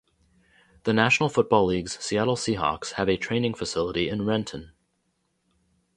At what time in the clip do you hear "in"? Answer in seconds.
4.09-4.25